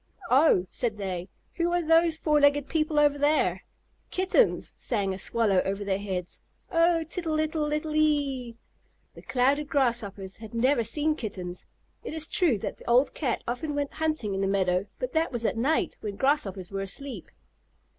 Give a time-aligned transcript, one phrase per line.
[0.31, 1.29] "Oh!" said they.
[1.57, 3.65] "Who are those four legged people over there?"
[4.09, 6.41] "Kittens!" sang a Swallow over their heads.
[6.71, 8.55] "Oh, tittle ittle ittle ee!"
[9.13, 11.67] The Clouded Grasshoppers had never seen Kittens.
[12.03, 15.31] It is true that the old Cat often went hunting in the meadow, but that
[15.31, 17.29] was at night, when Grasshoppers were asleep.